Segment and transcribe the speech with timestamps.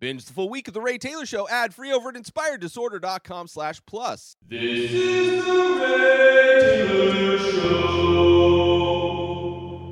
[0.00, 3.82] Binge the full week of The Ray Taylor Show ad free over at inspireddisorder.com slash
[3.84, 4.34] plus.
[4.48, 8.00] This is the Ray Taylor Show.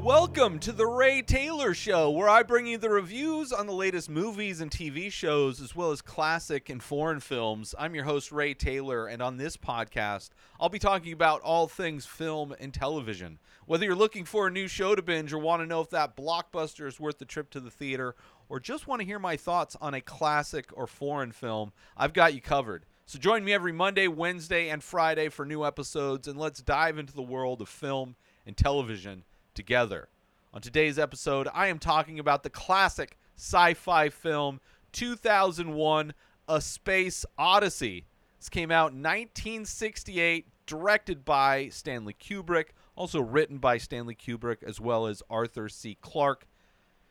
[0.02, 4.08] Welcome to The Ray Taylor Show, where I bring you the reviews on the latest
[4.08, 7.74] movies and TV shows, as well as classic and foreign films.
[7.78, 12.06] I'm your host, Ray Taylor, and on this podcast, I'll be talking about all things
[12.06, 13.38] film and television.
[13.66, 16.16] Whether you're looking for a new show to binge or want to know if that
[16.16, 18.14] blockbuster is worth the trip to the theater,
[18.48, 22.34] or just want to hear my thoughts on a classic or foreign film, I've got
[22.34, 22.84] you covered.
[23.06, 27.14] So join me every Monday, Wednesday, and Friday for new episodes, and let's dive into
[27.14, 28.16] the world of film
[28.46, 29.24] and television
[29.54, 30.08] together.
[30.52, 34.60] On today's episode, I am talking about the classic sci fi film
[34.92, 36.14] 2001
[36.48, 38.06] A Space Odyssey.
[38.38, 44.80] This came out in 1968, directed by Stanley Kubrick, also written by Stanley Kubrick, as
[44.80, 45.96] well as Arthur C.
[46.00, 46.46] Clarke.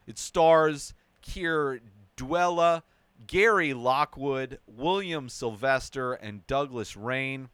[0.05, 0.94] It stars
[1.27, 1.81] Keir
[2.16, 2.84] Dullea,
[3.26, 7.49] Gary Lockwood, William Sylvester, and Douglas Rain.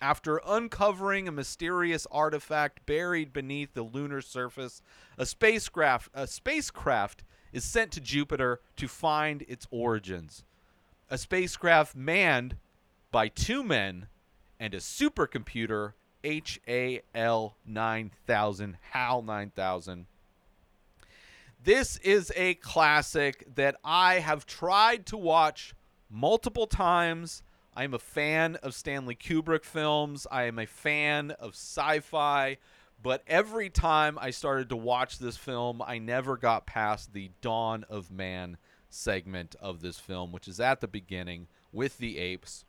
[0.00, 4.82] After uncovering a mysterious artifact buried beneath the lunar surface,
[5.18, 10.44] a spacecraft a spacecraft is sent to Jupiter to find its origins.
[11.08, 12.56] A spacecraft manned
[13.10, 14.08] by two men
[14.60, 20.06] and a supercomputer HAL 9000 HAL 9000
[21.66, 25.74] this is a classic that I have tried to watch
[26.08, 27.42] multiple times.
[27.74, 30.28] I am a fan of Stanley Kubrick films.
[30.30, 32.58] I am a fan of sci fi.
[33.02, 37.84] But every time I started to watch this film, I never got past the Dawn
[37.90, 38.58] of Man
[38.88, 42.64] segment of this film, which is at the beginning with the apes.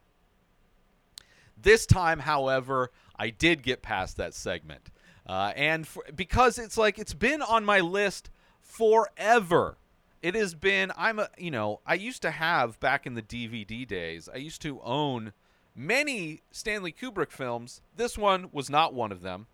[1.55, 4.89] This time, however, I did get past that segment.
[5.27, 8.31] Uh, and for, because it's like it's been on my list
[8.67, 9.77] forever.
[10.21, 13.87] It has been I'm a you know, I used to have back in the DVD
[13.87, 15.33] days, I used to own
[15.75, 17.81] many Stanley Kubrick films.
[17.95, 19.47] This one was not one of them.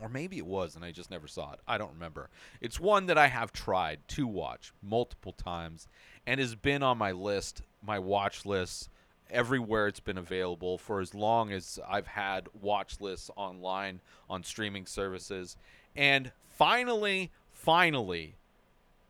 [0.00, 1.60] Or maybe it was and I just never saw it.
[1.66, 2.28] I don't remember.
[2.60, 5.86] It's one that I have tried to watch multiple times
[6.26, 8.88] and has been on my list, my watch list
[9.32, 14.86] everywhere it's been available for as long as I've had watch lists online on streaming
[14.86, 15.56] services.
[15.96, 17.30] And finally,
[17.62, 18.34] finally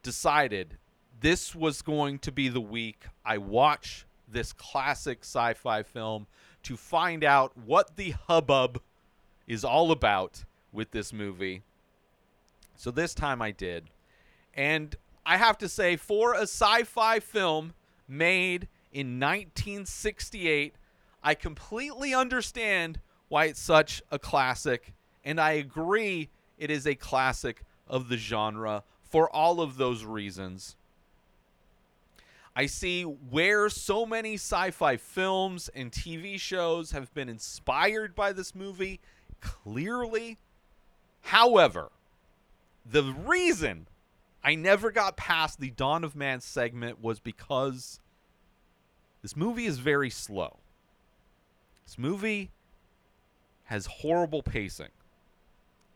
[0.02, 0.76] decided
[1.20, 6.26] this was going to be the week I watch this classic sci fi film
[6.64, 8.80] to find out what the hubbub
[9.46, 11.62] is all about with this movie.
[12.76, 13.84] So this time I did.
[14.54, 17.72] And I have to say, for a sci fi film
[18.06, 20.74] made in 1968,
[21.22, 24.92] I completely understand why it's such a classic.
[25.24, 30.74] And I agree it is a classic of the genre for all of those reasons.
[32.56, 38.32] I see where so many sci fi films and TV shows have been inspired by
[38.32, 39.00] this movie,
[39.40, 40.38] clearly.
[41.20, 41.90] However,
[42.90, 43.86] the reason
[44.42, 48.00] I never got past the Dawn of Man segment was because
[49.22, 50.58] this movie is very slow.
[51.86, 52.50] This movie
[53.64, 54.90] has horrible pacing,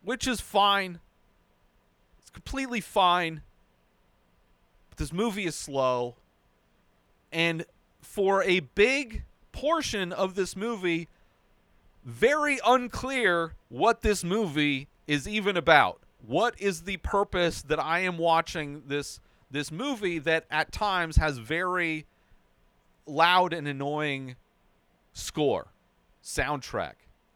[0.02, 1.00] which is fine
[2.36, 3.40] completely fine.
[4.90, 6.16] But this movie is slow.
[7.32, 7.64] And
[8.02, 11.08] for a big portion of this movie,
[12.04, 16.02] very unclear what this movie is even about.
[16.26, 19.18] What is the purpose that I am watching this
[19.50, 22.04] this movie that at times has very
[23.06, 24.34] loud and annoying
[25.12, 25.68] score,
[26.22, 26.94] soundtrack,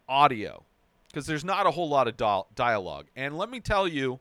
[0.08, 0.64] audio,
[1.06, 2.16] because there's not a whole lot of
[2.54, 3.06] dialogue.
[3.14, 4.18] And let me tell you,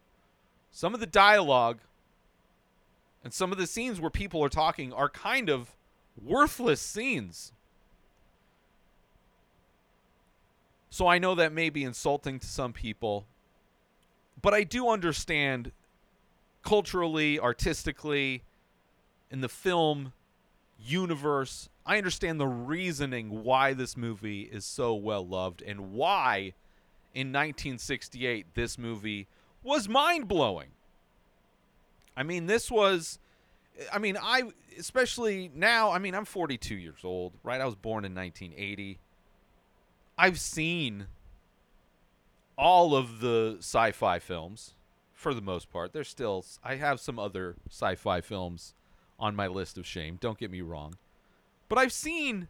[0.71, 1.79] some of the dialogue
[3.23, 5.75] and some of the scenes where people are talking are kind of
[6.21, 7.51] worthless scenes.
[10.89, 13.25] So I know that may be insulting to some people,
[14.41, 15.71] but I do understand
[16.63, 18.43] culturally, artistically,
[19.31, 20.13] in the film
[20.79, 26.53] universe, I understand the reasoning why this movie is so well loved and why
[27.13, 29.27] in 1968 this movie
[29.63, 30.69] was mind blowing.
[32.15, 33.19] I mean, this was,
[33.93, 34.43] I mean, I,
[34.77, 37.61] especially now, I mean, I'm 42 years old, right?
[37.61, 38.99] I was born in 1980.
[40.17, 41.07] I've seen
[42.57, 44.73] all of the sci fi films
[45.13, 45.93] for the most part.
[45.93, 48.73] There's still, I have some other sci fi films
[49.17, 50.17] on my list of shame.
[50.19, 50.95] Don't get me wrong.
[51.69, 52.47] But I've seen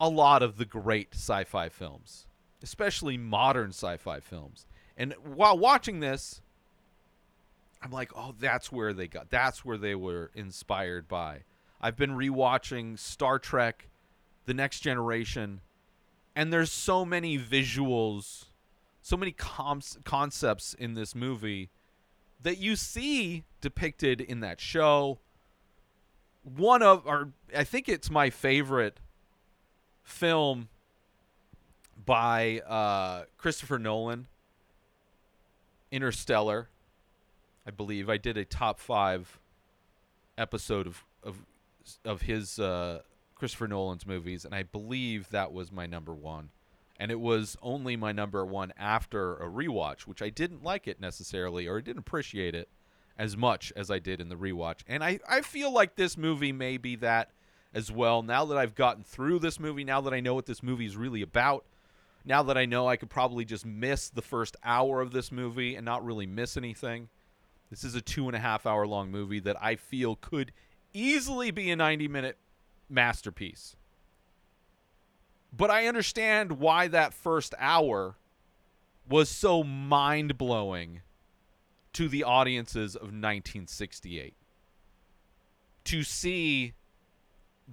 [0.00, 2.26] a lot of the great sci fi films,
[2.62, 4.66] especially modern sci fi films.
[4.96, 6.40] And while watching this,
[7.82, 11.44] I'm like, oh, that's where they got, that's where they were inspired by.
[11.80, 13.88] I've been rewatching Star Trek
[14.44, 15.62] The Next Generation
[16.34, 18.46] and there's so many visuals,
[19.02, 21.70] so many com- concepts in this movie
[22.40, 25.18] that you see depicted in that show.
[26.42, 29.00] One of or I think it's my favorite
[30.02, 30.68] film
[32.06, 34.26] by uh, Christopher Nolan,
[35.90, 36.68] Interstellar.
[37.66, 39.38] I believe I did a top five
[40.38, 41.44] episode of of
[42.04, 43.00] of his uh,
[43.34, 46.50] Christopher Nolan's movies, and I believe that was my number one.
[46.98, 51.00] And it was only my number one after a rewatch, which I didn't like it
[51.00, 52.68] necessarily, or I didn't appreciate it
[53.18, 54.80] as much as I did in the rewatch.
[54.86, 57.30] And I, I feel like this movie may be that
[57.72, 58.22] as well.
[58.22, 60.96] Now that I've gotten through this movie, now that I know what this movie is
[60.96, 61.64] really about,
[62.24, 65.74] now that I know I could probably just miss the first hour of this movie
[65.76, 67.08] and not really miss anything.
[67.70, 70.52] This is a two and a half hour long movie that I feel could
[70.92, 72.36] easily be a 90 minute
[72.88, 73.76] masterpiece.
[75.52, 78.16] But I understand why that first hour
[79.08, 81.00] was so mind blowing
[81.92, 84.34] to the audiences of 1968.
[85.84, 86.74] To see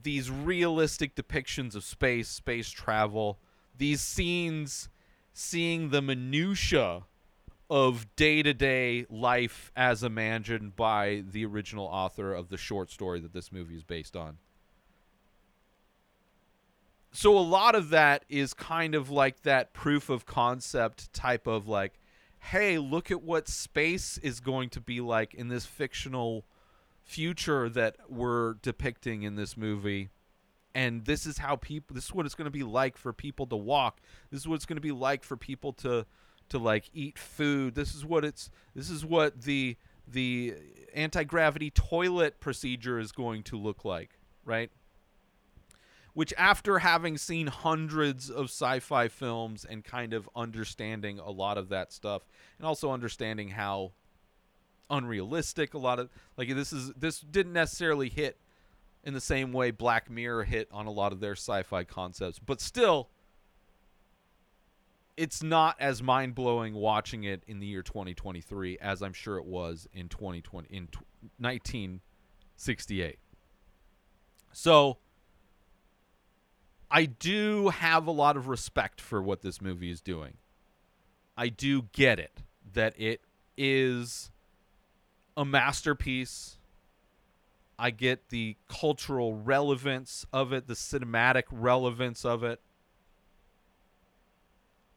[0.02, 3.40] these realistic depictions of space, space travel,
[3.78, 4.90] these scenes,
[5.34, 7.04] seeing the minutiae
[7.70, 13.20] of day to day life as imagined by the original author of the short story
[13.20, 14.38] that this movie is based on.
[17.12, 21.68] So a lot of that is kind of like that proof of concept type of
[21.68, 22.00] like,
[22.40, 26.46] hey, look at what space is going to be like in this fictional
[27.04, 30.10] future that we're depicting in this movie.
[30.78, 33.48] And this is how people this is what it's going to be like for people
[33.48, 34.00] to walk.
[34.30, 36.06] This is what it's going to be like for people to
[36.50, 37.74] to like eat food.
[37.74, 39.76] This is what it's this is what the
[40.08, 40.54] the
[40.94, 44.70] anti-gravity toilet procedure is going to look like, right?
[46.14, 51.70] Which after having seen hundreds of sci-fi films and kind of understanding a lot of
[51.70, 52.22] that stuff
[52.60, 53.94] and also understanding how
[54.92, 58.38] unrealistic a lot of like this is this didn't necessarily hit
[59.08, 62.60] in the same way Black Mirror hit on a lot of their sci-fi concepts, but
[62.60, 63.08] still
[65.16, 69.46] it's not as mind blowing watching it in the year 2023 as I'm sure it
[69.46, 70.90] was in 2020 in
[71.38, 73.18] 1968.
[74.52, 74.98] So
[76.92, 80.34] I do have a lot of respect for what this movie is doing.
[81.38, 82.44] I do get it
[82.74, 83.22] that it
[83.58, 84.32] is
[85.38, 86.58] a masterpiece.
[87.80, 92.60] I get the cultural relevance of it, the cinematic relevance of it.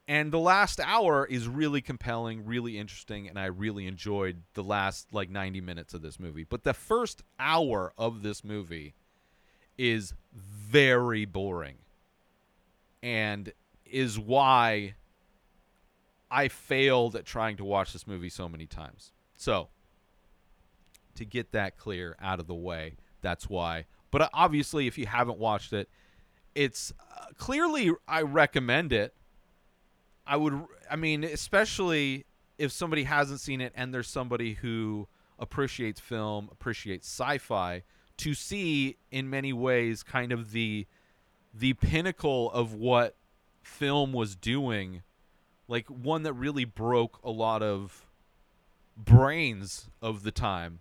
[0.08, 5.12] And the last hour is really compelling, really interesting, and I really enjoyed the last
[5.12, 6.42] like 90 minutes of this movie.
[6.42, 8.94] But the first hour of this movie
[9.78, 11.76] is very boring
[13.02, 13.52] and
[13.84, 14.94] is why
[16.30, 19.12] I failed at trying to watch this movie so many times.
[19.36, 19.68] So,
[21.20, 23.86] to get that clear out of the way, that's why.
[24.10, 25.88] But uh, obviously, if you haven't watched it,
[26.54, 29.14] it's uh, clearly I recommend it.
[30.26, 32.26] I would, I mean, especially
[32.58, 35.08] if somebody hasn't seen it and there's somebody who
[35.38, 37.82] appreciates film, appreciates sci-fi,
[38.18, 40.86] to see in many ways kind of the
[41.52, 43.16] the pinnacle of what
[43.62, 45.02] film was doing,
[45.68, 48.06] like one that really broke a lot of
[48.96, 50.80] brains of the time,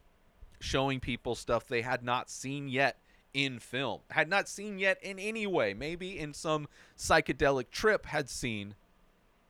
[0.60, 2.98] showing people stuff they had not seen yet
[3.34, 8.30] in film, had not seen yet in any way, maybe in some psychedelic trip had
[8.30, 8.75] seen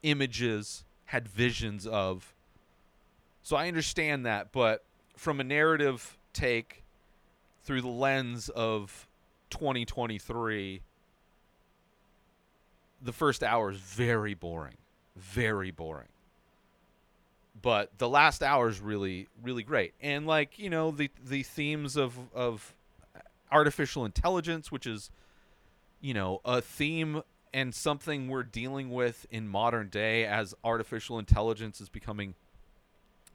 [0.03, 2.33] images, had visions of.
[3.41, 4.83] So I understand that, but
[5.15, 6.83] from a narrative take
[7.63, 9.07] through the lens of
[9.49, 10.81] 2023
[13.01, 14.77] the first hour is very boring.
[15.15, 16.09] Very boring
[17.61, 19.93] but the last hour is really really great.
[20.01, 22.73] And like you know the the themes of of
[23.51, 25.09] artificial intelligence which is
[26.01, 27.21] you know a theme
[27.53, 32.35] and something we're dealing with in modern day as artificial intelligence is becoming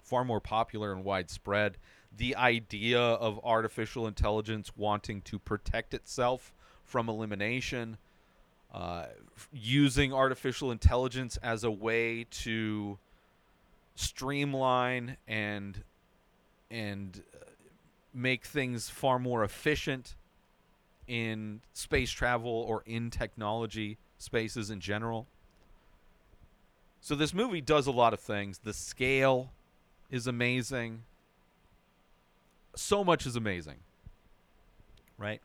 [0.03, 1.77] far more popular and widespread
[2.17, 6.53] the idea of artificial intelligence wanting to protect itself
[6.85, 7.97] from elimination
[8.73, 9.07] uh,
[9.53, 12.99] using artificial intelligence as a way to
[13.95, 15.83] streamline and
[16.71, 17.45] and uh,
[18.13, 20.17] make things far more efficient
[21.07, 25.27] in space travel or in technology spaces in general.
[27.01, 28.59] So this movie does a lot of things.
[28.65, 29.53] The scale
[30.11, 31.03] is amazing.
[32.77, 33.77] So much is amazing.
[35.19, 35.41] right?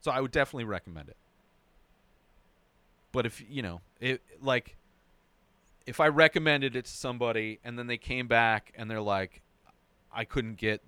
[0.00, 1.16] So I would definitely recommend it.
[3.12, 4.76] But if you know, it like
[5.86, 9.42] if I recommended it to somebody and then they came back and they're like,
[10.12, 10.82] I couldn't get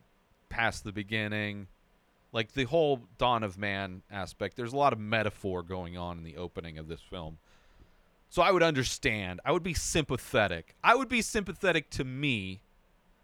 [0.48, 1.68] past the beginning,
[2.32, 6.24] like the whole Dawn of Man aspect, there's a lot of metaphor going on in
[6.24, 7.38] the opening of this film.
[8.28, 9.40] So I would understand.
[9.44, 10.74] I would be sympathetic.
[10.82, 12.62] I would be sympathetic to me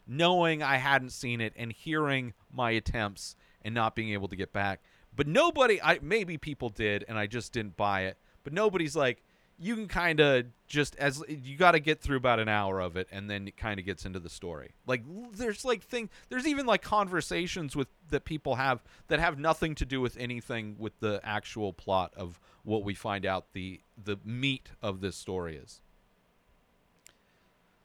[0.07, 4.53] knowing I hadn't seen it and hearing my attempts and not being able to get
[4.53, 4.81] back.
[5.15, 8.19] But nobody I maybe people did and I just didn't buy it.
[8.45, 9.23] But nobody's like
[9.61, 12.97] you can kind of just as you got to get through about an hour of
[12.97, 14.73] it and then it kind of gets into the story.
[14.87, 19.75] Like there's like thing there's even like conversations with that people have that have nothing
[19.77, 24.19] to do with anything with the actual plot of what we find out the the
[24.25, 25.81] meat of this story is.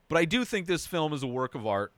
[0.10, 1.92] But i do think this film is a work of art.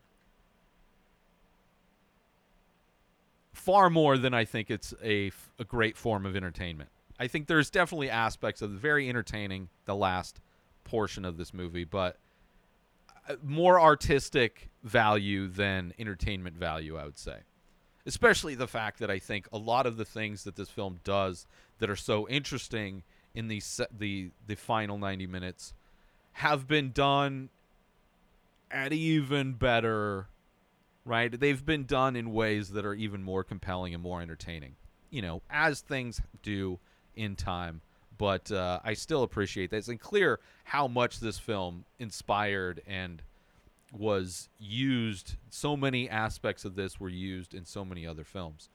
[3.52, 7.70] Far more than i think it's a, a great form of entertainment I think there's
[7.70, 10.40] definitely aspects of very entertaining the last
[10.84, 12.18] portion of this movie, but
[13.28, 17.38] uh, more artistic value than entertainment value, I would say.
[18.06, 21.48] Especially the fact that I think a lot of the things that this film does
[21.80, 23.04] that are so interesting
[23.34, 23.62] in the
[23.98, 25.74] the the final 90 minutes
[26.34, 27.50] have been done
[28.70, 30.28] at even better
[31.06, 31.40] right?
[31.40, 34.76] They've been done in ways that are even more compelling and more entertaining.
[35.12, 36.80] You know, as things do
[37.16, 37.82] in time.
[38.18, 39.78] But uh, I still appreciate that.
[39.78, 43.22] It's clear how much this film inspired and
[43.92, 45.36] was used.
[45.50, 48.70] So many aspects of this were used in so many other films.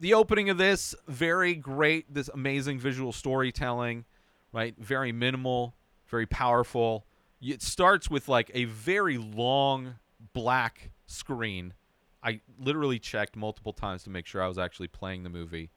[0.00, 2.12] The opening of this, very great.
[2.12, 4.04] This amazing visual storytelling,
[4.52, 4.74] right?
[4.78, 5.74] Very minimal,
[6.08, 7.04] very powerful.
[7.40, 9.94] It starts with like a very long
[10.32, 11.74] black screen.
[12.22, 15.70] I literally checked multiple times to make sure I was actually playing the movie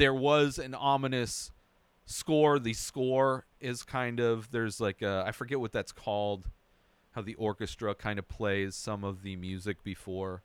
[0.00, 1.52] there was an ominous
[2.06, 2.58] score.
[2.58, 6.48] The score is kind of there's like a, I forget what that's called,
[7.10, 10.42] how the orchestra kind of plays some of the music before.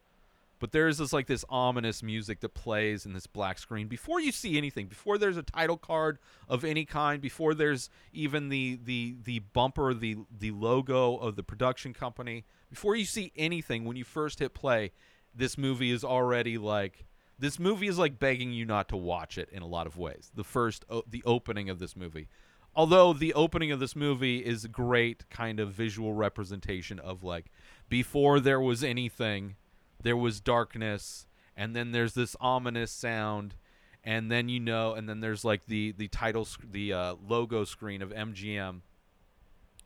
[0.59, 4.33] But there's this like this ominous music that plays in this black screen before you
[4.33, 6.17] see anything, before there's a title card
[6.49, 11.43] of any kind, before there's even the the the bumper, the the logo of the
[11.43, 14.91] production company, before you see anything when you first hit play,
[15.33, 17.05] this movie is already like
[17.37, 20.31] this movie is like begging you not to watch it in a lot of ways.
[20.33, 22.27] The first, o- the opening of this movie.
[22.75, 27.45] Although the opening of this movie is a great kind of visual representation of like
[27.87, 29.55] before there was anything,
[30.01, 31.25] there was darkness,
[31.55, 33.55] and then there's this ominous sound,
[34.03, 37.63] and then you know, and then there's like the the title, sc- the uh, logo
[37.63, 38.81] screen of MGM,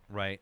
[0.10, 0.41] right?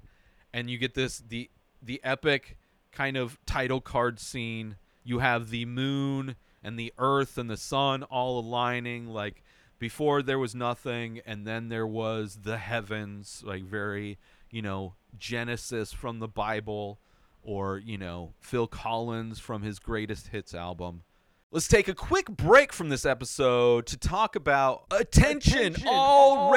[0.53, 1.49] And you get this the
[1.81, 2.57] the epic
[2.91, 4.77] kind of title card scene.
[5.03, 9.43] You have the moon and the earth and the sun all aligning like
[9.79, 14.17] before there was nothing and then there was the heavens like very
[14.49, 16.99] you know genesis from the bible
[17.47, 21.01] or you know phil collins from his greatest hits album.
[21.49, 26.51] Let's take a quick break from this episode to talk about attention, Attention, all all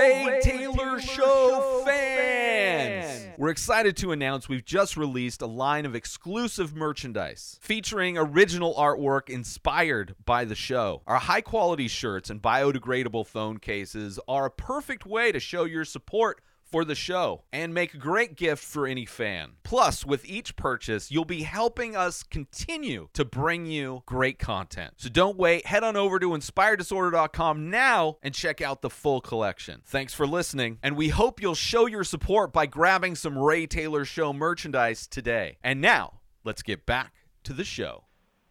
[3.51, 9.29] We're excited to announce we've just released a line of exclusive merchandise featuring original artwork
[9.29, 11.03] inspired by the show.
[11.09, 15.85] Our high quality shirts and biodegradable phone cases are a perfect way to show your
[15.85, 19.53] support for the show and make a great gift for any fan.
[19.63, 24.95] Plus, with each purchase, you'll be helping us continue to bring you great content.
[24.97, 29.83] So don't wait, head on over to inspireddisorder.com now and check out the full collection.
[29.85, 34.05] Thanks for listening, and we hope you'll show your support by grabbing some Ray Taylor
[34.05, 35.59] Show merchandise today.
[35.63, 38.05] And now, let's get back to the show.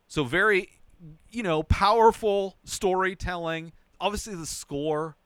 [0.07, 0.69] So, very,
[1.29, 3.73] you know, powerful storytelling.
[3.99, 5.17] Obviously, the score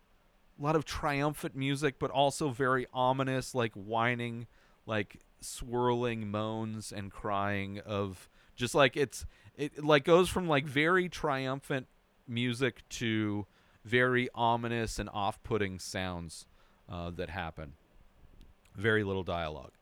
[0.59, 4.47] a lot of triumphant music, but also very ominous, like whining,
[4.85, 11.09] like swirling moans and crying of just like it's it like goes from like very
[11.09, 11.87] triumphant
[12.27, 13.45] music to
[13.83, 16.45] very ominous and off-putting sounds
[16.89, 17.73] uh, that happen.
[18.75, 19.73] Very little dialogue.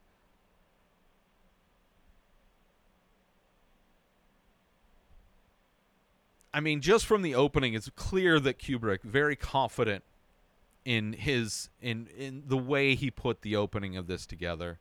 [6.52, 10.04] I mean, just from the opening, it's clear that Kubrick, very confident
[10.84, 14.78] in his in in the way he put the opening of this together.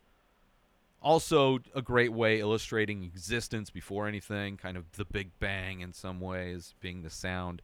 [1.01, 6.19] Also, a great way illustrating existence before anything, kind of the Big Bang in some
[6.19, 7.63] ways, being the sound,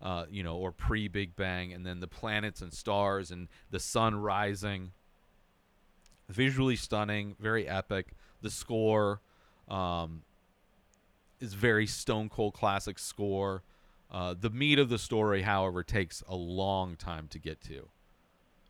[0.00, 3.78] uh, you know, or pre Big Bang, and then the planets and stars and the
[3.78, 4.92] sun rising.
[6.30, 8.12] Visually stunning, very epic.
[8.40, 9.20] The score,
[9.68, 10.22] um,
[11.40, 13.62] is very stone cold classic score.
[14.10, 17.88] Uh, the meat of the story, however, takes a long time to get to.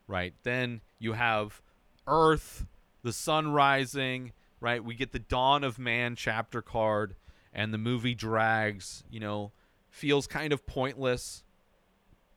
[0.07, 1.63] Right then, you have
[2.07, 2.67] Earth,
[3.03, 4.33] the sun rising.
[4.61, 7.15] Right, we get the dawn of man chapter card,
[7.53, 9.05] and the movie drags.
[9.09, 9.53] You know,
[9.89, 11.45] feels kind of pointless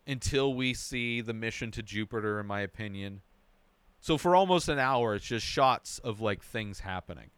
[0.06, 3.22] until we see the mission to Jupiter, in my opinion.
[4.00, 7.32] So for almost an hour, it's just shots of like things happening,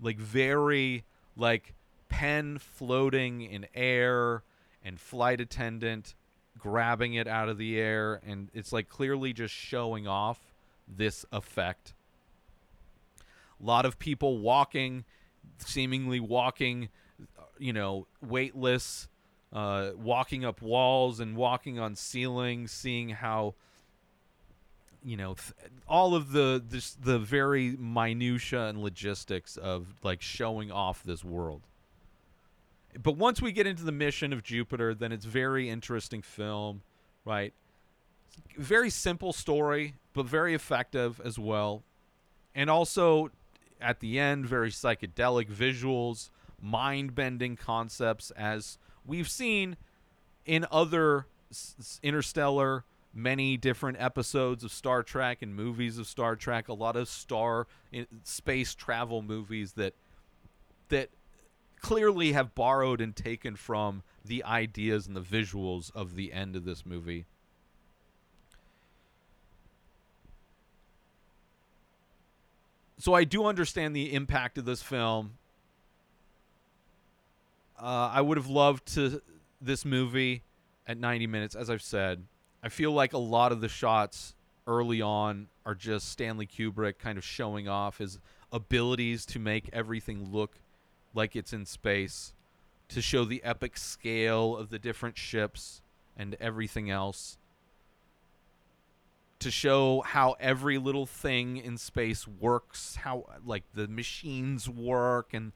[0.00, 1.04] like very
[1.36, 1.74] like
[2.08, 4.42] pen floating in air
[4.84, 6.14] and flight attendant
[6.58, 10.54] grabbing it out of the air, and it's like clearly just showing off
[10.86, 11.94] this effect.
[13.60, 15.04] A lot of people walking,
[15.58, 16.88] seemingly walking,
[17.58, 19.08] you know, weightless,
[19.52, 23.54] uh, walking up walls and walking on ceilings, seeing how
[25.02, 30.70] you know th- all of the this, the very minutia and logistics of like showing
[30.70, 31.62] off this world
[33.02, 36.82] but once we get into the mission of jupiter then it's very interesting film
[37.24, 37.52] right?
[38.56, 41.84] Very simple story but very effective as well.
[42.54, 43.30] And also
[43.80, 46.30] at the end very psychedelic visuals
[46.60, 49.76] mind-bending concepts as we've seen
[50.44, 51.26] in other
[52.02, 57.08] interstellar many different episodes of Star Trek and movies of Star Trek, a lot of
[57.08, 57.66] star
[58.22, 59.94] space travel movies that
[60.88, 61.08] that
[61.80, 66.64] clearly have borrowed and taken from the ideas and the visuals of the end of
[66.64, 67.26] this movie.
[72.98, 75.38] So I do understand the impact of this film.
[77.80, 79.22] Uh, I would have loved to
[79.58, 80.42] this movie
[80.86, 82.24] at 90 minutes, as I've said.
[82.62, 84.34] I feel like a lot of the shots
[84.66, 88.18] early on are just Stanley Kubrick kind of showing off his
[88.52, 90.56] abilities to make everything look
[91.14, 92.32] like it's in space,
[92.88, 95.82] to show the epic scale of the different ships
[96.16, 97.38] and everything else,
[99.38, 105.52] to show how every little thing in space works, how like the machines work, and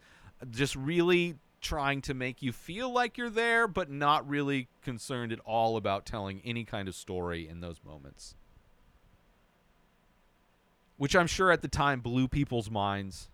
[0.51, 5.41] just really trying to make you feel like you're there, but not really concerned at
[5.41, 8.35] all about telling any kind of story in those moments.
[10.97, 13.29] Which I'm sure at the time blew people's minds,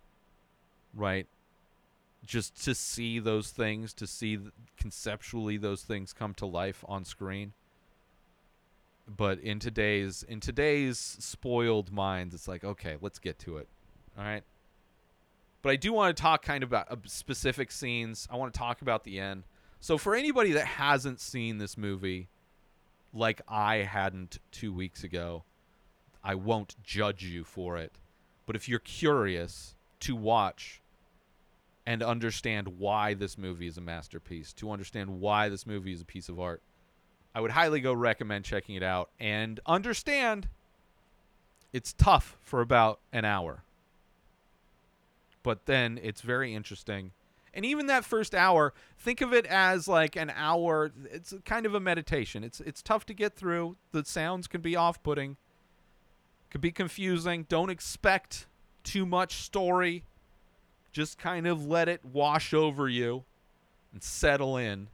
[0.94, 1.26] right?
[2.24, 4.38] Just to see those things, to see
[4.76, 7.52] conceptually those things come to life on screen.
[9.08, 13.68] But in today's in today's spoiled minds, it's like, okay, let's get to it.
[14.16, 14.44] All right.
[15.62, 18.26] But I do want to talk kind of about uh, specific scenes.
[18.30, 19.44] I want to talk about the end.
[19.80, 22.28] So for anybody that hasn't seen this movie,
[23.12, 25.44] like I hadn't two weeks ago,
[26.22, 27.92] I won't judge you for it.
[28.46, 30.79] But if you're curious to watch
[31.86, 36.04] and understand why this movie is a masterpiece, to understand why this movie is a
[36.04, 36.62] piece of art,
[37.34, 40.48] I would highly go recommend checking it out and understand
[41.72, 43.62] it's tough for about an hour
[45.42, 47.12] but then it's very interesting.
[47.52, 50.92] And even that first hour, think of it as like an hour.
[51.10, 52.44] It's kind of a meditation.
[52.44, 53.76] It's it's tough to get through.
[53.92, 55.36] The sounds can be off-putting,
[56.50, 57.46] could be confusing.
[57.48, 58.46] Don't expect
[58.84, 60.04] too much story.
[60.92, 63.24] Just kind of let it wash over you
[63.92, 64.88] and settle in.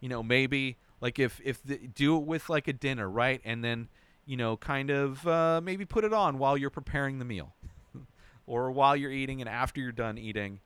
[0.00, 3.40] You know, maybe like if if the, do it with like a dinner, right?
[3.44, 3.88] And then
[4.26, 7.54] you know, kind of uh, maybe put it on while you're preparing the meal
[8.46, 10.60] or while you're eating and after you're done eating.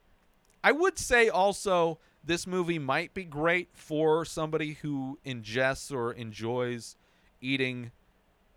[0.63, 6.97] I would say also this movie might be great for somebody who ingests or enjoys
[7.41, 7.91] eating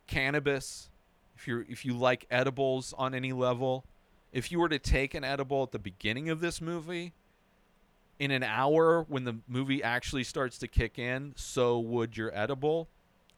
[0.07, 0.89] cannabis.
[1.35, 3.85] If you're if you like edibles on any level,
[4.31, 7.13] if you were to take an edible at the beginning of this movie,
[8.19, 12.87] in an hour when the movie actually starts to kick in, so would your edible,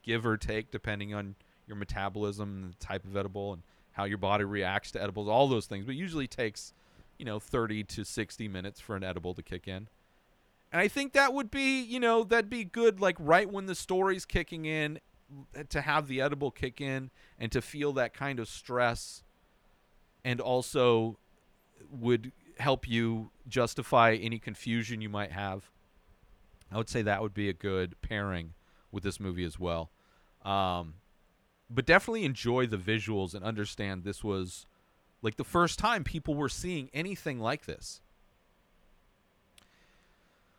[0.03, 1.35] give or take depending on
[1.67, 5.47] your metabolism and the type of edible and how your body reacts to edibles, all
[5.47, 5.85] those things.
[5.85, 6.73] But usually takes,
[7.17, 9.87] you know, 30 to 60 minutes for an edible to kick in.
[10.71, 13.75] And I think that would be, you know, that'd be good like right when the
[13.75, 14.99] story's kicking in
[15.69, 19.23] to have the edible kick in and to feel that kind of stress
[20.23, 21.17] and also
[21.91, 25.69] would help you justify any confusion you might have.
[26.71, 28.53] I would say that would be a good pairing
[28.91, 29.89] with this movie as well.
[30.43, 30.95] Um,
[31.69, 34.65] but definitely enjoy the visuals and understand this was
[35.21, 38.01] like the first time people were seeing anything like this.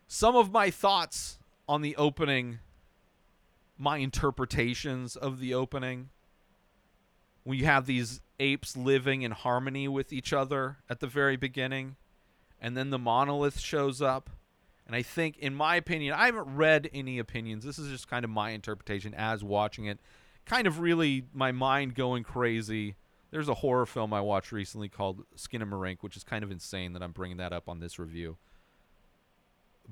[0.06, 2.58] Some of my thoughts on the opening,
[3.78, 6.10] my interpretations of the opening,
[7.44, 11.94] when you have these apes living in harmony with each other at the very beginning,
[12.60, 14.30] and then the monolith shows up.
[14.86, 17.64] And I think, in my opinion, I haven't read any opinions.
[17.64, 20.00] This is just kind of my interpretation as watching it.
[20.46, 22.96] Kind of really my mind going crazy.
[23.30, 27.02] There's a horror film I watched recently called Skinamarink, which is kind of insane that
[27.04, 28.38] I'm bringing that up on this review.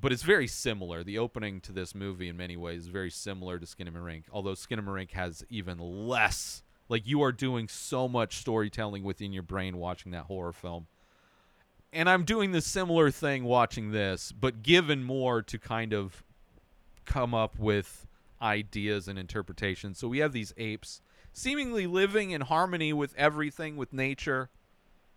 [0.01, 1.05] But it's very similar.
[1.05, 5.13] The opening to this movie, in many ways, is very similar to Skinamarink, although Skinamarink
[5.13, 6.65] has even less.
[6.89, 10.87] Like, you are doing so much storytelling within your brain watching that horror film
[11.93, 16.23] and I'm doing the similar thing watching this, but given more to kind of
[17.05, 18.07] come up with
[18.43, 19.99] ideas and interpretations.
[19.99, 21.01] So we have these apes
[21.33, 24.51] seemingly living in harmony with everything, with nature.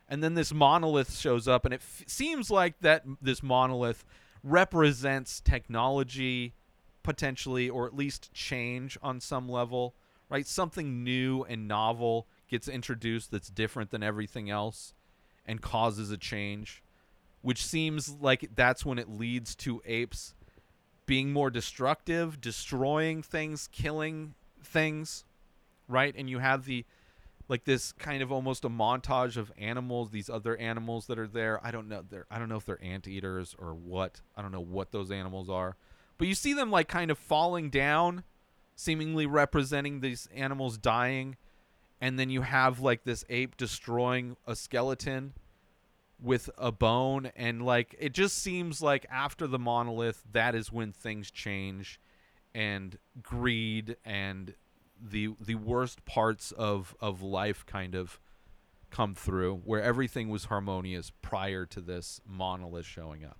[0.07, 4.05] And then this monolith shows up, and it f- seems like that this monolith
[4.43, 6.53] represents technology,
[7.01, 9.95] potentially, or at least change on some level,
[10.31, 10.47] right?
[10.47, 14.93] Something new and novel gets introduced that's different than everything else
[15.45, 16.81] and causes a change,
[17.41, 20.33] which seems like that's when it leads to apes
[21.05, 25.25] being more destructive, destroying things, killing things,
[25.89, 26.15] right?
[26.17, 26.85] And you have the
[27.49, 31.59] like this kind of almost a montage of animals, these other animals that are there.
[31.61, 34.21] I don't know they're I don't know if they're anteaters or what.
[34.37, 35.75] I don't know what those animals are.
[36.17, 38.23] But you see them like kind of falling down,
[38.81, 41.37] seemingly representing these animals dying
[41.99, 45.33] and then you have like this ape destroying a skeleton
[46.19, 50.91] with a bone and like it just seems like after the monolith that is when
[50.91, 51.99] things change
[52.53, 54.53] and greed and
[55.01, 58.19] the the worst parts of of life kind of
[58.91, 63.37] come through where everything was harmonious prior to this monolith showing up.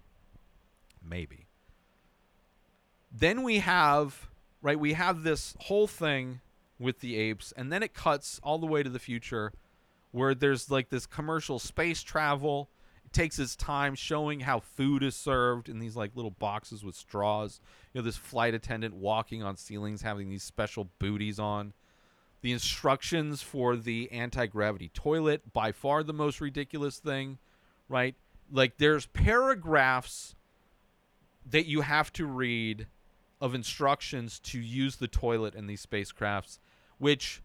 [1.04, 1.48] Maybe.
[3.12, 4.31] Then we have
[4.62, 6.42] right we have this whole thing
[6.80, 9.54] with the apes, and then it cuts all the way to the future,
[10.12, 12.70] where there's like this commercial space travel.
[13.06, 16.96] It takes its time showing how food is served in these like little boxes with
[16.96, 17.60] straws.
[17.94, 21.74] You know, this flight attendant walking on ceilings, having these special booties on.
[22.42, 27.38] The instructions for the anti gravity toilet, by far the most ridiculous thing,
[27.88, 28.16] right?
[28.52, 30.36] Like, there's paragraphs
[31.46, 32.88] that you have to read
[33.42, 36.60] of instructions to use the toilet in these spacecrafts
[37.02, 37.42] which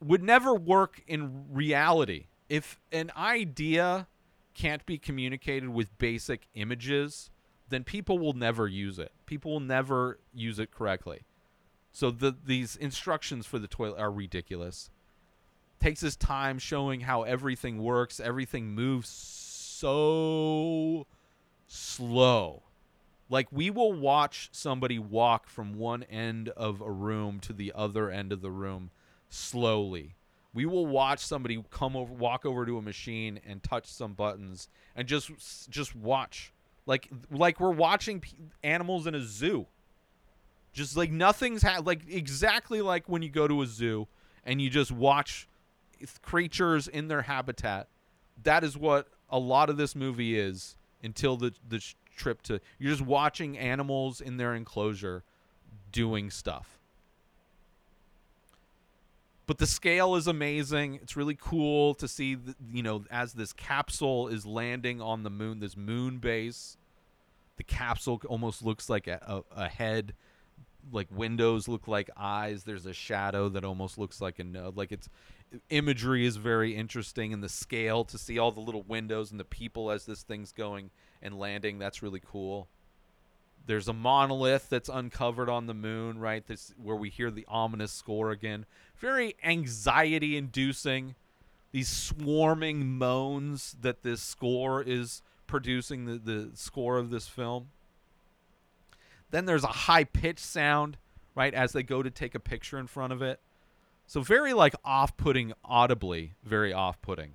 [0.00, 2.26] would never work in reality.
[2.48, 4.06] If an idea
[4.54, 7.30] can't be communicated with basic images,
[7.68, 9.10] then people will never use it.
[9.26, 11.22] People will never use it correctly.
[11.90, 14.90] So the these instructions for the toilet are ridiculous.
[15.80, 21.06] Takes his time showing how everything works, everything moves so
[21.66, 22.62] slow.
[23.28, 28.10] Like we will watch somebody walk from one end of a room to the other
[28.10, 28.90] end of the room
[29.28, 30.14] slowly.
[30.54, 34.68] We will watch somebody come over walk over to a machine and touch some buttons
[34.96, 35.30] and just
[35.68, 36.52] just watch.
[36.86, 39.66] Like like we're watching p- animals in a zoo.
[40.72, 44.08] Just like nothing's ha- like exactly like when you go to a zoo
[44.44, 45.46] and you just watch
[46.22, 47.88] creatures in their habitat.
[48.42, 51.84] That is what a lot of this movie is until the the
[52.18, 55.24] trip to you're just watching animals in their enclosure
[55.92, 56.78] doing stuff.
[59.46, 60.96] But the scale is amazing.
[60.96, 65.30] It's really cool to see, the, you know, as this capsule is landing on the
[65.30, 66.76] moon, this moon base.
[67.56, 70.12] The capsule almost looks like a, a, a head
[70.92, 72.64] like windows look like eyes.
[72.64, 74.76] There's a shadow that almost looks like a node.
[74.76, 75.08] Like it's
[75.70, 79.44] imagery is very interesting, and the scale to see all the little windows and the
[79.44, 80.90] people as this thing's going
[81.22, 81.78] and landing.
[81.78, 82.68] That's really cool.
[83.66, 86.46] There's a monolith that's uncovered on the moon, right?
[86.46, 88.64] This where we hear the ominous score again.
[88.96, 91.14] Very anxiety inducing.
[91.70, 97.68] These swarming moans that this score is producing, the, the score of this film.
[99.30, 100.96] Then there's a high pitched sound,
[101.34, 103.38] right, as they go to take a picture in front of it.
[104.06, 107.34] So very like off putting audibly, very off putting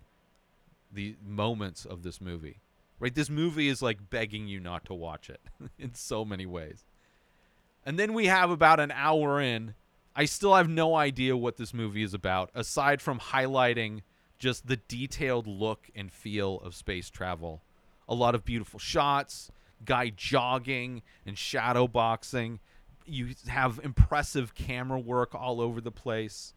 [0.91, 2.57] the moments of this movie.
[3.03, 3.13] Right?
[3.13, 5.41] This movie is like begging you not to watch it
[5.77, 6.85] in so many ways.
[7.85, 9.73] And then we have about an hour in.
[10.15, 14.03] I still have no idea what this movie is about, aside from highlighting
[14.39, 17.61] just the detailed look and feel of space travel.
[18.07, 19.51] A lot of beautiful shots,
[19.83, 22.61] guy jogging and shadow boxing.
[23.05, 26.53] You have impressive camera work all over the place.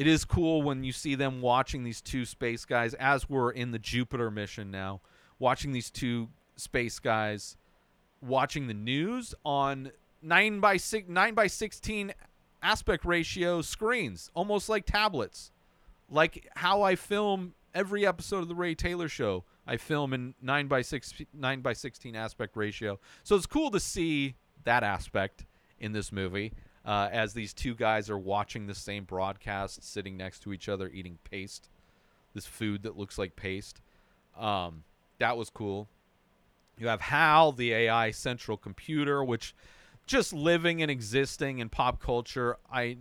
[0.00, 3.70] It is cool when you see them watching these two space guys, as we're in
[3.70, 5.02] the Jupiter mission now,
[5.38, 7.58] watching these two space guys
[8.22, 12.14] watching the news on nine by six nine by sixteen
[12.62, 15.52] aspect ratio screens, almost like tablets.
[16.08, 19.44] Like how I film every episode of the Ray Taylor show.
[19.66, 23.80] I film in nine by six nine by sixteen aspect ratio, so it's cool to
[23.80, 25.44] see that aspect
[25.78, 26.54] in this movie.
[26.90, 30.88] Uh, as these two guys are watching the same broadcast, sitting next to each other,
[30.88, 31.68] eating paste,
[32.34, 33.80] this food that looks like paste.
[34.36, 34.82] Um,
[35.20, 35.86] that was cool.
[36.76, 39.54] You have HAL, the AI central computer, which
[40.04, 42.56] just living and existing in pop culture.
[42.72, 42.96] I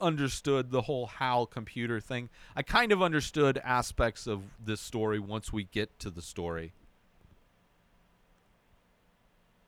[0.00, 2.28] understood the whole HAL computer thing.
[2.54, 6.74] I kind of understood aspects of this story once we get to the story.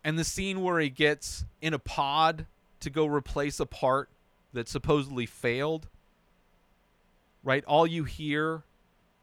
[0.04, 2.46] And the scene where he gets in a pod
[2.84, 4.08] to go replace a part
[4.52, 5.88] that supposedly failed.
[7.42, 7.64] Right?
[7.66, 8.62] All you hear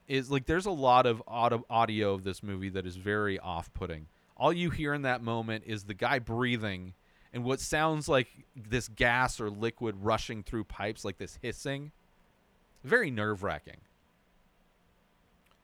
[0.07, 4.07] is like there's a lot of audio, of this movie that is very off-putting.
[4.35, 6.93] All you hear in that moment is the guy breathing
[7.33, 11.91] and what sounds like this gas or liquid rushing through pipes like this hissing.
[12.83, 13.77] Very nerve-wracking.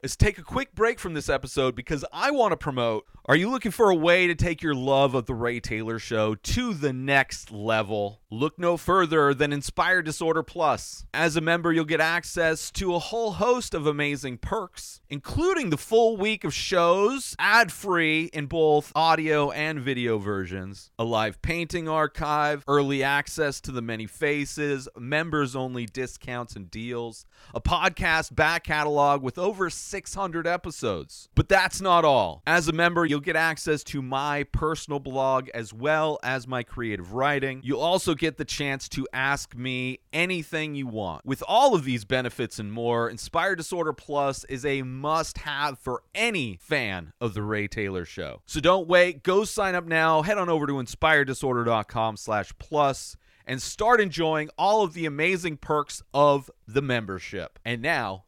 [0.01, 3.05] Let's take a quick break from this episode because I want to promote.
[3.29, 6.35] Are you looking for a way to take your love of The Ray Taylor Show
[6.35, 8.21] to the next level?
[8.31, 11.05] Look no further than Inspired Disorder Plus.
[11.13, 15.77] As a member, you'll get access to a whole host of amazing perks, including the
[15.77, 21.89] full week of shows, ad free in both audio and video versions, a live painting
[21.89, 28.63] archive, early access to the many faces, members only discounts and deals, a podcast back
[28.63, 31.27] catalog with over 600 episodes.
[31.35, 32.41] But that's not all.
[32.47, 37.13] As a member, you'll get access to my personal blog as well as my creative
[37.13, 37.61] writing.
[37.63, 41.25] You'll also get the chance to ask me anything you want.
[41.25, 46.03] With all of these benefits and more, Inspired Disorder Plus is a must have for
[46.15, 48.41] any fan of The Ray Taylor Show.
[48.45, 49.23] So don't wait.
[49.23, 50.21] Go sign up now.
[50.21, 56.03] Head on over to inspireddisorder.com slash plus and start enjoying all of the amazing perks
[56.13, 57.59] of the membership.
[57.63, 58.25] And now,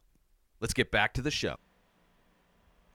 [0.60, 1.56] let's get back to the show.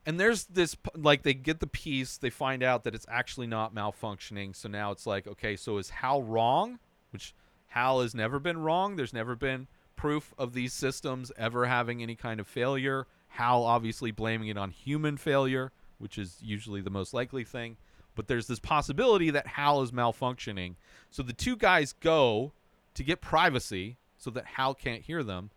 [0.06, 3.74] And there's this like they get the piece, they find out that it's actually not
[3.74, 4.56] malfunctioning.
[4.56, 6.80] So now it's like, okay, so is Hal wrong?
[7.12, 7.34] Which
[7.70, 8.96] Hal has never been wrong.
[8.96, 13.08] There's never been proof of these systems ever having any kind of failure.
[13.30, 17.78] Hal obviously blaming it on human failure, which is usually the most likely thing.
[18.16, 20.76] But there's this possibility that Hal is malfunctioning.
[21.10, 22.54] So the two guys go
[22.94, 25.50] to get privacy so that Hal can't hear them.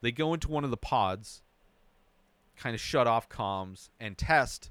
[0.00, 1.42] They go into one of the pods,
[2.56, 4.70] kind of shut off comms, and test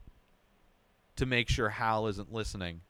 [1.15, 2.81] to make sure Hal isn't listening.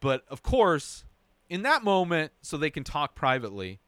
[0.00, 1.04] But of course,
[1.48, 3.80] in that moment, so they can talk privately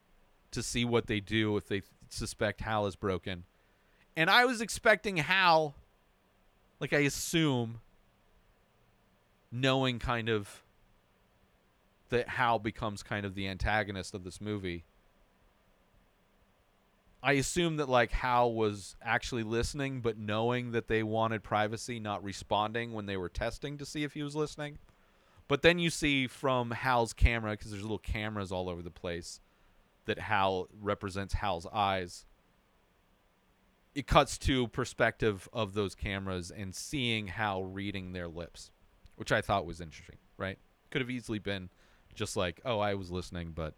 [0.50, 3.44] to see what they do if they suspect Hal is broken.
[4.16, 5.74] And I was expecting Hal,
[6.80, 7.80] like I assume,
[9.50, 10.62] knowing kind of
[12.08, 14.84] that Hal becomes kind of the antagonist of this movie.
[17.28, 22.24] I assume that like Hal was actually listening, but knowing that they wanted privacy, not
[22.24, 24.78] responding when they were testing to see if he was listening.
[25.46, 29.40] But then you see from Hal's camera, because there's little cameras all over the place,
[30.06, 32.24] that Hal represents Hal's eyes.
[33.94, 38.70] It cuts to perspective of those cameras and seeing Hal reading their lips,
[39.16, 40.16] which I thought was interesting.
[40.38, 40.56] Right?
[40.88, 41.68] Could have easily been
[42.14, 43.74] just like, oh, I was listening, but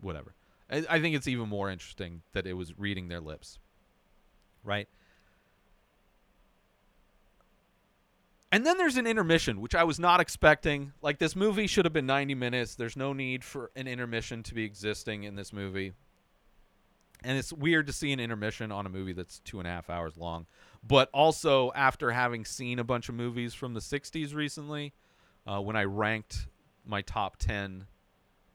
[0.00, 0.34] whatever.
[0.70, 3.58] I, think it's even more interesting that it was reading their lips.
[4.62, 4.88] Right?
[8.50, 10.92] And then there's an intermission, which I was not expecting.
[11.02, 12.74] Like, this movie should have been 90 minutes.
[12.74, 15.92] There's no need for an intermission to be existing in this movie.
[17.22, 19.90] And it's weird to see an intermission on a movie that's two and a half
[19.90, 20.46] hours long.
[20.86, 24.94] But also, after having seen a bunch of movies from the 60s recently,
[25.46, 26.46] uh, when I ranked
[26.86, 27.86] my top 10,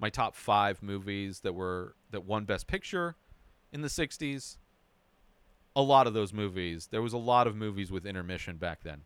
[0.04, 3.16] my top five movies that were, that won Best Picture
[3.72, 4.58] in the 60s,
[5.78, 9.04] a lot of those movies, there was a lot of movies with intermission back then.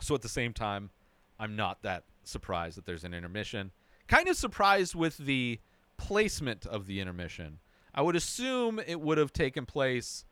[0.00, 0.88] So at the same time,
[1.38, 3.72] I'm not that surprised that there's an intermission.
[4.08, 5.60] Kind of surprised with the
[5.98, 7.58] placement of the intermission.
[7.94, 10.24] I would assume it would have taken place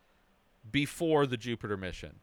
[0.71, 2.21] before the Jupiter mission.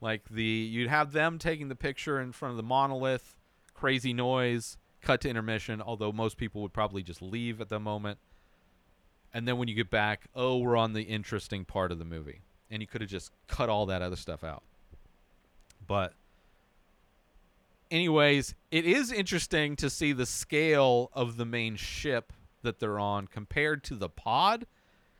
[0.00, 3.36] Like the you'd have them taking the picture in front of the monolith,
[3.74, 8.18] crazy noise, cut to intermission, although most people would probably just leave at the moment.
[9.32, 12.42] And then when you get back, oh, we're on the interesting part of the movie.
[12.70, 14.62] And you could have just cut all that other stuff out.
[15.86, 16.14] But
[17.90, 23.26] anyways, it is interesting to see the scale of the main ship that they're on
[23.26, 24.66] compared to the pod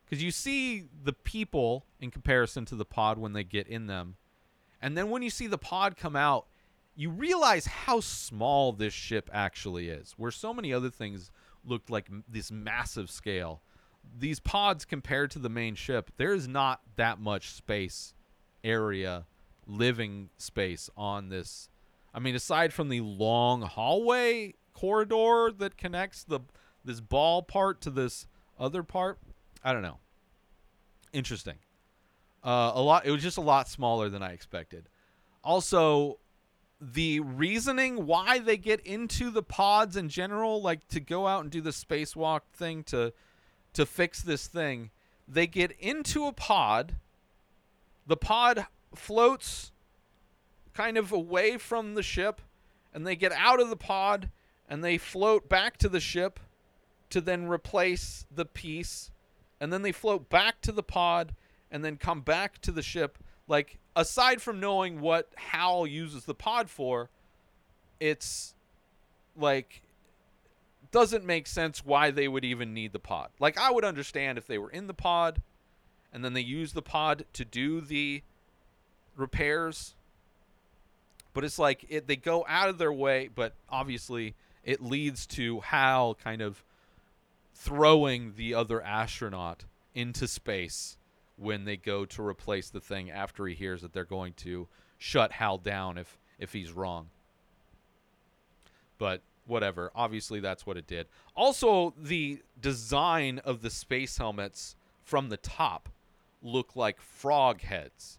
[0.05, 4.16] because you see the people in comparison to the pod when they get in them.
[4.81, 6.47] And then when you see the pod come out,
[6.96, 10.14] you realize how small this ship actually is.
[10.16, 11.30] Where so many other things
[11.64, 13.62] looked like this massive scale.
[14.18, 18.14] These pods compared to the main ship, there is not that much space
[18.62, 19.26] area
[19.66, 21.68] living space on this.
[22.12, 26.40] I mean, aside from the long hallway corridor that connects the
[26.85, 28.26] this ball part to this
[28.59, 29.18] other part,
[29.64, 29.98] I don't know.
[31.12, 31.57] Interesting.
[32.44, 33.07] Uh, a lot.
[33.07, 34.88] It was just a lot smaller than I expected.
[35.42, 36.18] Also,
[36.80, 41.50] the reasoning why they get into the pods in general, like to go out and
[41.50, 43.12] do the spacewalk thing to
[43.72, 44.90] to fix this thing,
[45.26, 46.96] they get into a pod.
[48.06, 49.72] The pod floats
[50.72, 52.40] kind of away from the ship,
[52.92, 54.30] and they get out of the pod
[54.68, 56.40] and they float back to the ship
[57.10, 59.10] to then replace the piece,
[59.60, 61.34] and then they float back to the pod
[61.70, 63.18] and then come back to the ship.
[63.46, 67.11] Like aside from knowing what Hal uses the pod for,
[68.00, 68.54] it's
[69.37, 69.83] like
[70.90, 73.30] doesn't make sense why they would even need the pod.
[73.40, 75.42] Like I would understand if they were in the pod
[76.12, 78.22] and then they use the pod to do the
[79.16, 79.94] repairs.
[81.33, 85.61] But it's like it, they go out of their way, but obviously it leads to
[85.61, 86.62] Hal kind of
[87.54, 90.96] throwing the other astronaut into space
[91.37, 94.68] when they go to replace the thing after he hears that they're going to
[94.99, 97.11] shut Hal down if if he's wrong.
[98.99, 99.90] But whatever.
[99.94, 101.07] Obviously that's what it did.
[101.35, 105.88] Also the design of the space helmets from the top
[106.42, 108.18] look like frog heads.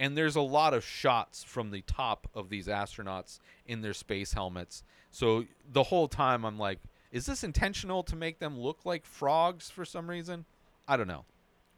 [0.00, 4.32] And there's a lot of shots from the top of these astronauts in their space
[4.32, 4.82] helmets.
[5.10, 6.80] So the whole time I'm like,
[7.12, 10.44] is this intentional to make them look like frogs for some reason?
[10.88, 11.24] I don't know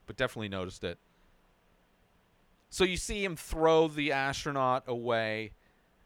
[0.06, 0.98] but definitely noticed it.
[2.70, 5.52] So you see him throw the astronaut away,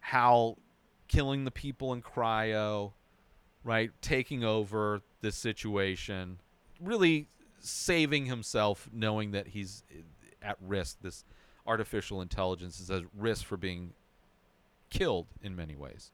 [0.00, 0.58] Hal
[1.08, 2.92] killing the people in cryo,
[3.64, 3.90] right?
[4.00, 6.38] Taking over this situation,
[6.80, 7.26] really
[7.58, 9.82] saving himself, knowing that he's
[10.42, 10.98] at risk.
[11.02, 11.24] This
[11.66, 13.92] artificial intelligence is at risk for being
[14.88, 16.10] killed in many ways.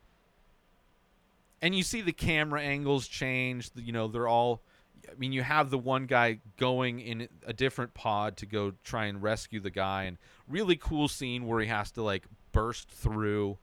[1.62, 3.70] And you see the camera angles change.
[3.74, 4.60] You know, they're all
[5.10, 9.06] I mean, you have the one guy going in a different pod to go try
[9.06, 13.58] and rescue the guy, and really cool scene where he has to like burst through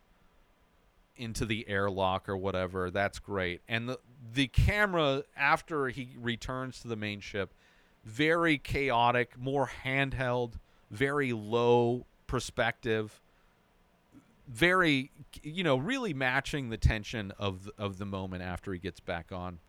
[1.16, 2.90] into the airlock or whatever.
[2.90, 3.62] That's great.
[3.68, 4.00] And the
[4.34, 7.54] the camera after he returns to the main ship,
[8.04, 10.54] very chaotic, more handheld,
[10.90, 13.22] very low perspective,
[14.48, 19.32] very you know really matching the tension of of the moment after he gets back
[19.32, 19.60] on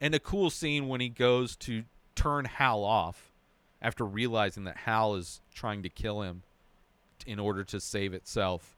[0.00, 1.84] and a cool scene when he goes to
[2.14, 3.32] turn Hal off
[3.82, 6.42] after realizing that Hal is trying to kill him
[7.26, 8.76] in order to save itself.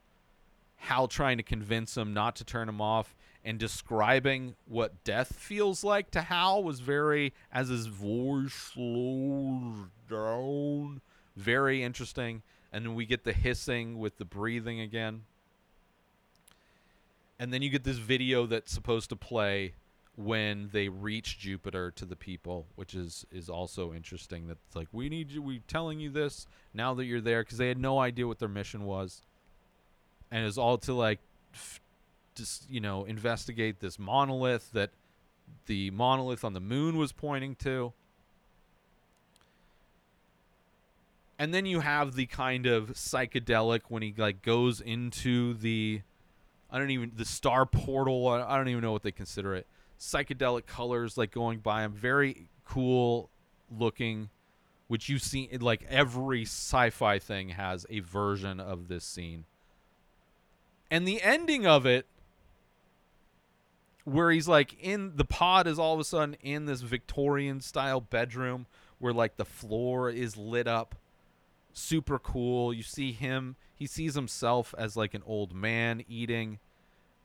[0.77, 5.83] Hal trying to convince him not to turn him off and describing what death feels
[5.83, 11.01] like to Hal was very as his voice slows down
[11.37, 15.23] very interesting and then we get the hissing with the breathing again
[17.39, 19.73] and then you get this video that's supposed to play
[20.17, 24.47] when they reach Jupiter to the people, which is is also interesting.
[24.47, 25.43] That's like we need you.
[25.43, 28.49] We telling you this now that you're there because they had no idea what their
[28.49, 29.23] mission was,
[30.31, 31.21] and it's all to like,
[31.55, 31.81] f-
[32.35, 34.91] just you know, investigate this monolith that
[35.67, 37.93] the monolith on the moon was pointing to.
[41.39, 46.03] And then you have the kind of psychedelic when he like goes into the
[46.71, 48.29] I don't even the star portal.
[48.29, 49.67] I don't even know what they consider it
[50.03, 51.93] psychedelic colors like going by them.
[51.93, 53.31] Very cool
[53.71, 54.31] looking,
[54.89, 59.45] which you see like every sci-fi thing has a version of this scene.
[60.91, 62.07] And the ending of it
[64.05, 68.01] where he's like in the pod is all of a sudden in this Victorian style
[68.01, 68.67] bedroom
[68.99, 70.97] where like the floor is lit up
[71.73, 72.75] super cool.
[72.75, 76.59] You see him, he sees himself as like an old man eating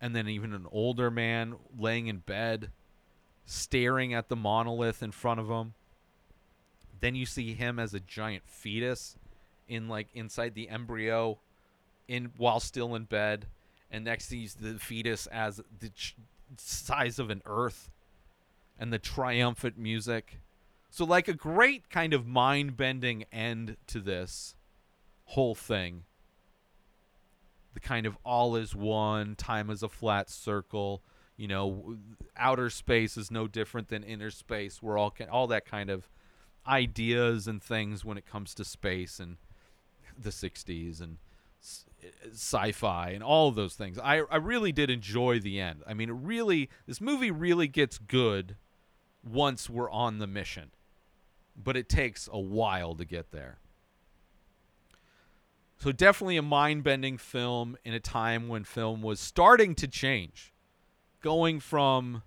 [0.02, 2.70] and then even an older man laying in bed
[3.46, 5.74] staring at the monolith in front of him.
[7.00, 9.16] Then you see him as a giant fetus
[9.68, 11.40] in like inside the embryo
[12.08, 13.48] in while still in bed
[13.92, 16.16] and next he's the fetus as the ch-
[16.58, 17.90] size of an earth
[18.80, 20.40] and the triumphant music.
[20.90, 24.56] So like a great kind of mind-bending end to this
[25.26, 26.04] whole thing
[27.78, 31.04] the kind of all is one, time is a flat circle.
[31.36, 31.98] You know,
[32.36, 34.82] outer space is no different than inner space.
[34.82, 36.10] We're all all that kind of
[36.68, 39.38] ideas and things when it comes to space and
[40.18, 41.18] the 60s and
[42.32, 44.00] sci-fi and all of those things.
[44.00, 45.84] I I really did enjoy the end.
[45.86, 48.56] I mean, it really this movie really gets good
[49.24, 50.72] once we're on the mission.
[51.56, 53.60] But it takes a while to get there.
[55.80, 60.52] So definitely a mind-bending film in a time when film was starting to change,
[61.22, 62.24] going from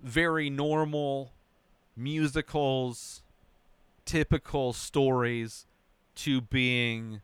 [0.00, 1.32] very normal
[1.96, 3.22] musicals,
[4.04, 5.66] typical stories
[6.14, 7.20] to being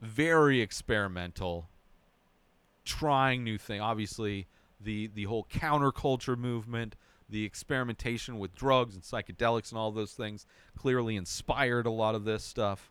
[0.00, 1.68] very experimental,
[2.84, 3.80] trying new things.
[3.80, 4.46] Obviously,
[4.80, 6.96] the the whole counterculture movement,
[7.28, 10.44] the experimentation with drugs and psychedelics and all those things
[10.76, 12.90] clearly inspired a lot of this stuff.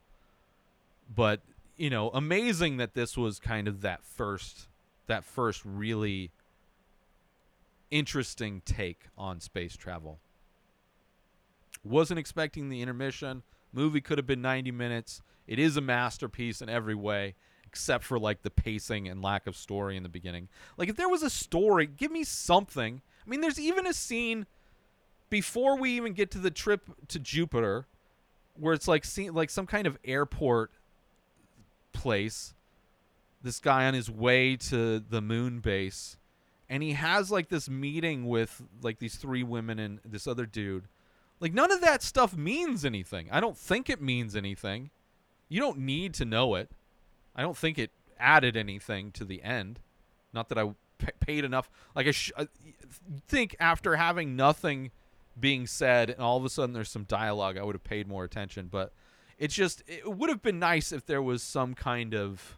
[1.14, 1.42] But,
[1.78, 4.68] you know, amazing that this was kind of that first
[5.06, 6.32] that first really
[7.90, 10.20] interesting take on space travel.
[11.84, 13.44] Wasn't expecting the intermission.
[13.72, 15.22] Movie could have been 90 minutes.
[15.48, 19.56] It is a masterpiece in every way, except for like the pacing and lack of
[19.56, 20.50] story in the beginning.
[20.76, 23.02] Like if there was a story, give me something.
[23.26, 24.46] I mean, there's even a scene
[25.30, 27.86] before we even get to the trip to Jupiter
[28.56, 30.72] where it's like see, like some kind of airport
[31.94, 32.54] place.
[33.42, 36.18] This guy on his way to the moon base
[36.70, 40.88] and he has like this meeting with like these three women and this other dude.
[41.40, 43.30] Like none of that stuff means anything.
[43.32, 44.90] I don't think it means anything.
[45.50, 46.72] You don't need to know it.
[47.36, 49.80] I don't think it added anything to the end.
[50.34, 51.70] Not that I p- paid enough.
[51.96, 54.92] Like I, sh- uh, I think after having nothing
[55.40, 58.26] being said and all of a sudden there's some dialogue, I would have paid more
[58.26, 58.68] attention.
[58.70, 58.92] But
[59.38, 62.58] it's just it would have been nice if there was some kind of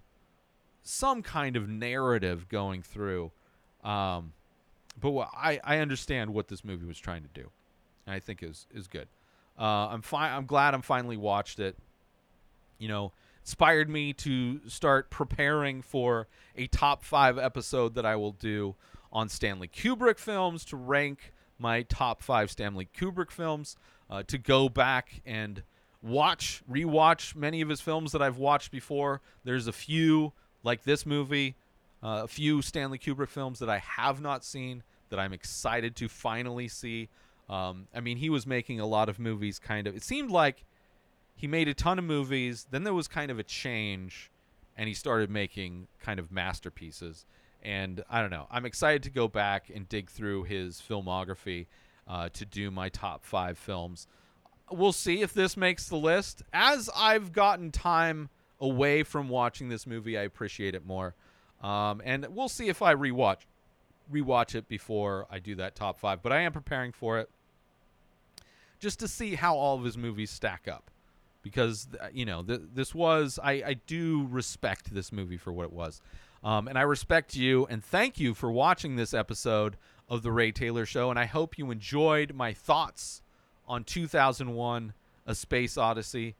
[0.81, 3.31] some kind of narrative going through.
[3.83, 4.33] Um,
[4.99, 7.49] but what, I I understand what this movie was trying to do,
[8.05, 9.07] and I think is is good.
[9.57, 10.31] Uh, I'm fine.
[10.31, 11.77] I'm glad I'm finally watched it.
[12.77, 13.11] You know,
[13.41, 18.75] inspired me to start preparing for a top five episode that I will do
[19.11, 23.75] on Stanley Kubrick films to rank my top five Stanley Kubrick films.
[24.09, 25.61] Uh, to go back and
[26.01, 29.21] watch, rewatch many of his films that I've watched before.
[29.43, 30.33] There's a few
[30.63, 31.55] like this movie,
[32.03, 36.07] uh, a few Stanley Kubrick films that I have not seen that I'm excited to
[36.07, 37.09] finally see.
[37.49, 39.59] Um, I mean, he was making a lot of movies.
[39.59, 40.63] Kind of, it seemed like
[41.35, 42.67] he made a ton of movies.
[42.69, 44.29] Then there was kind of a change,
[44.77, 47.25] and he started making kind of masterpieces.
[47.61, 48.47] And I don't know.
[48.49, 51.65] I'm excited to go back and dig through his filmography
[52.07, 54.07] uh, to do my top five films.
[54.71, 56.43] We'll see if this makes the list.
[56.53, 61.15] As I've gotten time away from watching this movie, I appreciate it more.
[61.61, 63.39] Um, and we'll see if I rewatch
[64.11, 66.23] rewatch it before I do that top five.
[66.23, 67.29] But I am preparing for it
[68.79, 70.89] just to see how all of his movies stack up
[71.41, 75.73] because you know th- this was I, I do respect this movie for what it
[75.73, 76.01] was
[76.43, 79.77] um, and i respect you and thank you for watching this episode
[80.09, 83.21] of the ray taylor show and i hope you enjoyed my thoughts
[83.69, 84.93] on 2001
[85.25, 86.35] a space odyssey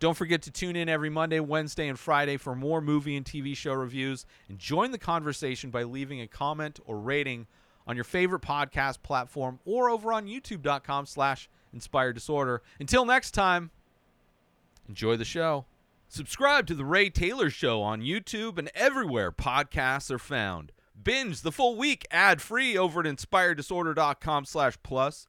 [0.00, 3.56] don't forget to tune in every monday wednesday and friday for more movie and tv
[3.56, 7.46] show reviews and join the conversation by leaving a comment or rating
[7.86, 13.70] on your favorite podcast platform or over on youtube.com slash inspired disorder until next time
[14.88, 15.66] Enjoy the show.
[16.08, 20.72] Subscribe to The Ray Taylor Show on YouTube and everywhere podcasts are found.
[21.00, 25.28] Binge the full week ad-free over at inspireddisorder.com slash plus.